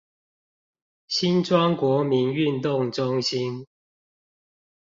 [1.07, 3.67] 新莊國民運動中心